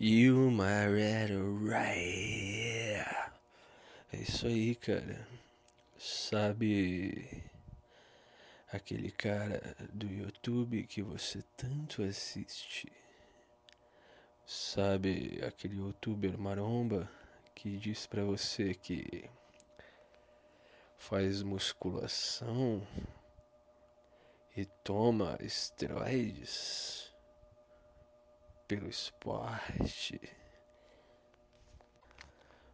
[0.00, 3.04] You my red right.
[4.12, 5.26] É isso aí, cara.
[5.98, 7.42] Sabe
[8.72, 9.60] aquele cara
[9.92, 12.92] do YouTube que você tanto assiste?
[14.46, 17.10] Sabe aquele youtuber maromba
[17.52, 19.28] que diz pra você que
[20.96, 22.86] faz musculação
[24.56, 27.07] e toma esteroides
[28.68, 30.20] pelo esporte?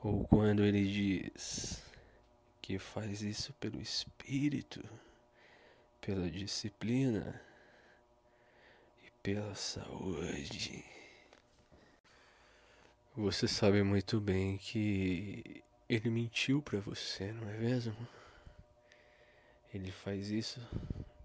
[0.00, 1.82] Ou quando ele diz
[2.60, 4.86] que faz isso pelo espírito,
[6.00, 7.40] pela disciplina
[9.02, 10.84] e pela saúde.
[13.16, 17.96] Você sabe muito bem que ele mentiu para você, não é mesmo?
[19.72, 20.60] Ele faz isso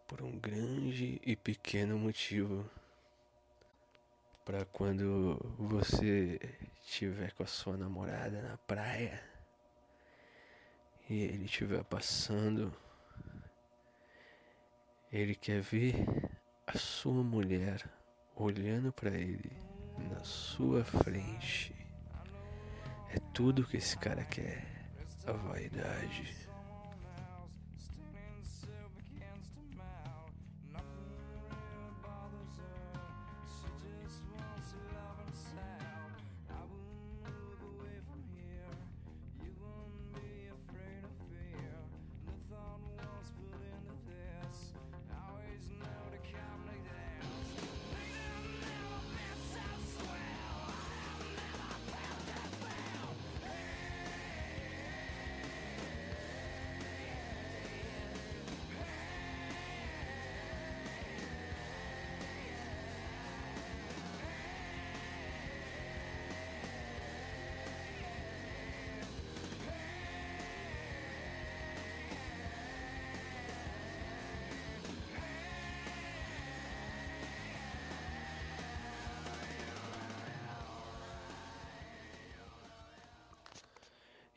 [0.07, 2.69] por um grande e pequeno motivo.
[4.45, 6.37] Para quando você
[6.83, 9.23] estiver com a sua namorada na praia
[11.09, 12.73] e ele estiver passando,
[15.09, 15.95] ele quer ver
[16.67, 17.89] a sua mulher
[18.35, 19.51] olhando para ele
[20.09, 21.73] na sua frente.
[23.11, 24.89] É tudo que esse cara quer,
[25.25, 26.52] a vaidade.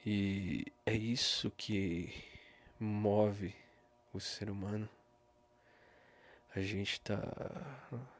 [0.08, 2.14] E é isso que
[2.78, 3.52] move
[4.14, 4.88] o ser humano.
[6.54, 7.20] A gente tá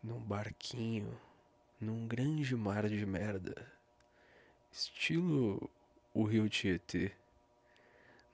[0.03, 1.17] num barquinho,
[1.81, 3.55] num grande mar de merda,
[4.73, 5.71] estilo
[6.13, 7.13] o rio Tietê,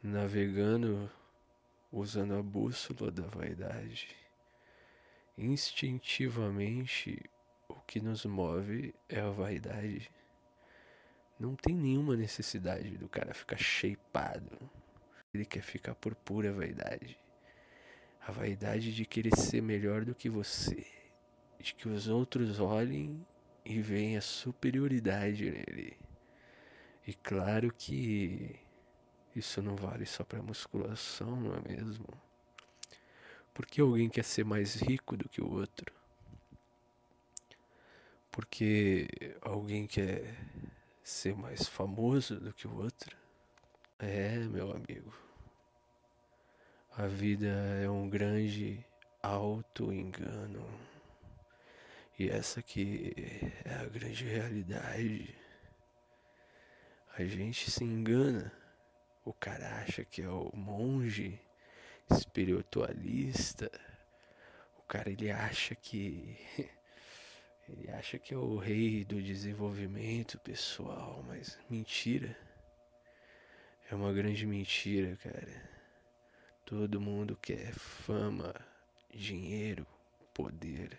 [0.02, 1.12] navegando
[1.92, 4.16] usando a bússola da vaidade.
[5.36, 7.22] Instintivamente,
[7.68, 10.10] o que nos move é a vaidade.
[11.42, 14.70] Não tem nenhuma necessidade do cara ficar shapeado.
[15.34, 17.18] Ele quer ficar por pura vaidade.
[18.24, 20.86] A vaidade de querer ser melhor do que você.
[21.58, 23.26] De que os outros olhem
[23.64, 25.98] e veem a superioridade nele.
[27.04, 28.54] E claro que
[29.34, 32.06] isso não vale só para musculação, não é mesmo?
[33.52, 35.92] Porque alguém quer ser mais rico do que o outro?
[38.30, 39.08] Porque
[39.42, 40.36] alguém quer
[41.02, 43.16] ser mais famoso do que o outro?
[43.98, 45.12] É, meu amigo.
[46.96, 47.48] A vida
[47.82, 48.84] é um grande
[49.22, 50.66] auto-engano.
[52.18, 53.12] E essa aqui
[53.64, 55.34] é a grande realidade.
[57.16, 58.52] A gente se engana.
[59.24, 61.40] O cara acha que é o monge
[62.10, 63.70] espiritualista.
[64.78, 66.36] O cara ele acha que
[67.68, 72.36] Ele acha que é o rei do desenvolvimento pessoal, mas mentira.
[73.90, 75.70] É uma grande mentira, cara.
[76.64, 78.54] Todo mundo quer fama,
[79.14, 79.86] dinheiro,
[80.32, 80.98] poder,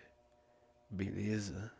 [0.88, 1.72] beleza.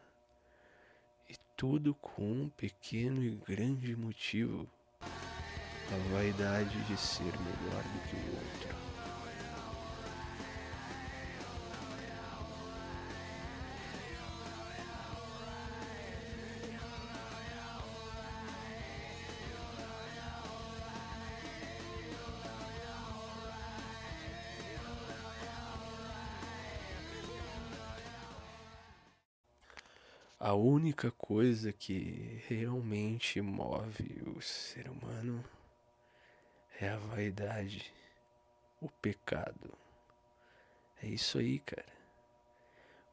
[1.28, 4.68] E tudo com um pequeno e grande motivo:
[5.00, 8.73] a vaidade de ser melhor do que o outro.
[30.46, 35.42] A única coisa que realmente move o ser humano
[36.78, 37.90] é a vaidade,
[38.78, 39.72] o pecado.
[41.02, 41.86] É isso aí, cara.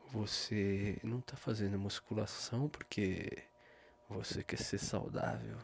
[0.08, 3.46] Você não tá fazendo musculação porque
[4.10, 5.58] você quer ser saudável.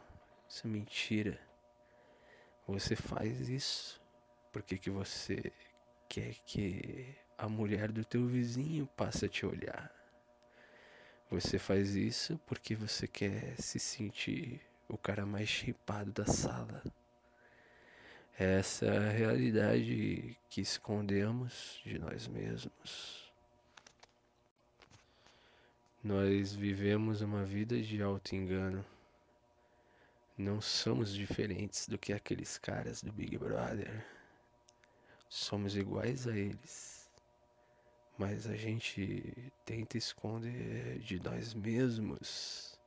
[0.48, 1.38] Isso é mentira.
[2.66, 4.02] Você faz isso
[4.54, 5.52] porque que você
[6.08, 9.96] quer que a mulher do teu vizinho passe a te olhar.
[11.29, 16.81] Você faz isso porque você quer se sentir o cara mais chipado da sala.
[18.39, 23.29] Essa é a realidade que escondemos de nós mesmos.
[26.01, 28.85] Nós vivemos uma vida de auto-engano.
[30.38, 34.06] Não somos diferentes do que aqueles caras do Big Brother.
[35.27, 36.96] Somos iguais a eles.
[38.18, 42.80] Mas a gente tenta esconder de nós mesmos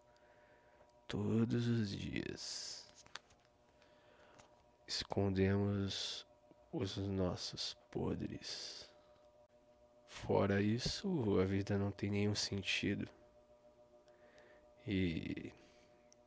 [1.07, 2.81] todos os dias
[4.91, 6.27] escondemos
[6.73, 8.91] os nossos podres.
[10.09, 13.09] Fora isso, a vida não tem nenhum sentido.
[14.85, 15.53] E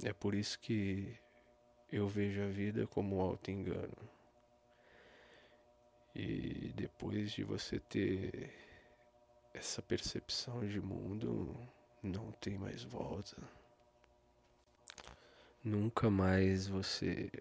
[0.02, 1.20] é por isso que
[1.92, 4.10] eu vejo a vida como um auto-engano.
[6.16, 8.62] E depois de você ter
[9.54, 11.56] essa percepção de mundo,
[12.02, 13.38] não tem mais volta.
[15.64, 17.32] Nunca mais você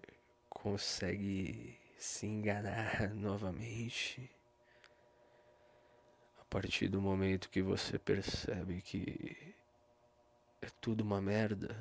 [0.49, 4.29] consegue se enganar novamente
[6.39, 9.55] a partir do momento que você percebe que
[10.61, 11.75] é tudo uma merda,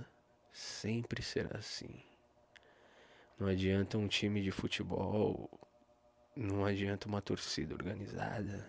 [0.53, 2.03] sempre será assim.
[3.39, 5.51] Não adianta um time de futebol,
[6.35, 8.69] não adianta uma torcida organizada,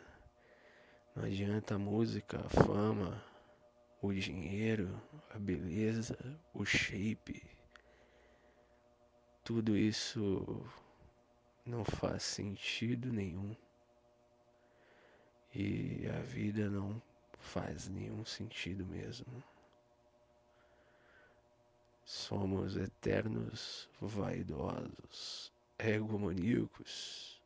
[1.15, 3.23] não adianta a música, a fama,
[4.01, 6.17] o dinheiro, a beleza,
[6.53, 7.53] o shape
[9.43, 10.65] tudo isso
[11.65, 13.53] não faz sentido nenhum.
[15.53, 17.01] E a vida não
[17.33, 19.43] faz nenhum sentido mesmo.
[22.05, 27.42] Somos eternos vaidosos, egomaníacos.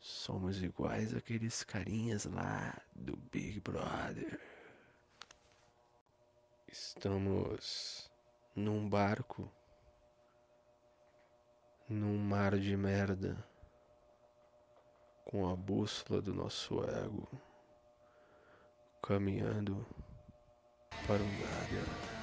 [0.00, 4.40] Somos iguais àqueles carinhas lá do Big Brother.
[6.66, 8.10] Estamos
[8.56, 9.52] num barco
[11.90, 13.44] num mar de merda,
[15.24, 17.28] com a bússola do nosso ego,
[19.02, 19.84] caminhando
[21.08, 22.19] para o nada.